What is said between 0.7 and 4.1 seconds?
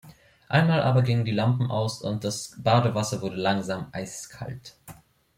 aber gingen die Lampen aus und das Badewasser wurde langsam